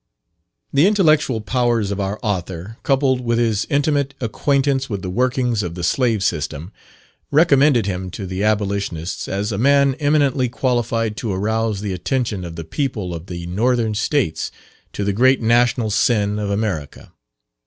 [0.73, 5.75] The intellectual powers of our author, coupled with his intimate acquaintance with the workings of
[5.75, 6.71] the slave system,
[7.29, 12.55] recommended him to the Abolitionists as a man eminently qualified to arouse the attention of
[12.55, 14.49] the people of the Northern States
[14.93, 17.11] to the great national sin of America.